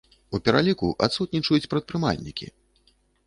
У 0.37 0.37
пераліку 0.45 0.87
адсутнічаюць 1.07 1.69
прадпрымальнікі. 1.75 2.51